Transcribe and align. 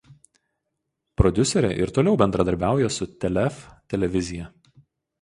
Prodiuserė 1.23 1.71
ir 1.83 1.95
toliau 1.99 2.17
bendradarbiauja 2.23 2.91
su 2.99 3.11
"Telefe" 3.27 3.81
televizija. 3.97 4.53